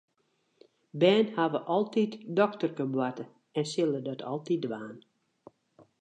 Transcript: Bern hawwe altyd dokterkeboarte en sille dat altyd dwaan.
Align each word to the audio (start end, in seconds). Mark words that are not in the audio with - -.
Bern 1.01 1.27
hawwe 1.35 1.61
altyd 1.75 2.17
dokterkeboarte 2.39 3.29
en 3.61 3.65
sille 3.75 3.99
dat 4.09 4.27
altyd 4.33 4.59
dwaan. 4.67 4.97